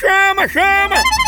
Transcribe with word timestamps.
Chama, 0.00 0.46
chama! 0.46 1.27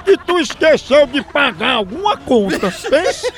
que 0.04 0.16
tu 0.18 0.38
esqueceu 0.38 1.06
de 1.06 1.22
pagar 1.22 1.74
alguma 1.74 2.16
conta. 2.16 2.72
Pensa? 2.88 3.32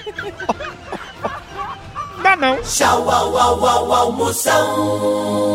Não, 2.22 2.36
não. 2.36 2.62
Tchau, 2.62 3.10
au, 3.10 3.36
au, 3.36 3.66
au, 3.66 3.92
au, 3.92 4.12
Moção. 4.12 5.52